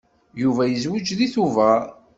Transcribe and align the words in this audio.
Yuba 0.41 0.63
yezweǧ 0.65 1.07
deg 1.19 1.31
Tubeṛ. 1.33 1.81